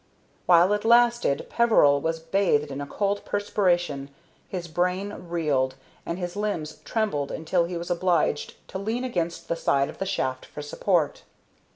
While 0.47 0.73
it 0.73 0.83
lasted 0.83 1.45
Peveril 1.47 2.01
was 2.01 2.19
bathed 2.19 2.71
in 2.71 2.81
a 2.81 2.87
cold 2.87 3.23
perspiration, 3.23 4.09
his 4.49 4.67
brain 4.67 5.13
reeled, 5.29 5.75
and 6.07 6.17
his 6.17 6.35
limbs 6.35 6.77
trembled 6.83 7.29
until 7.31 7.65
he 7.65 7.77
was 7.77 7.91
obliged 7.91 8.55
to 8.69 8.79
lean 8.79 9.03
against 9.03 9.47
the 9.47 9.55
side 9.55 9.89
of 9.89 9.99
the 9.99 10.07
shaft 10.07 10.43
for 10.43 10.63
support. 10.63 11.21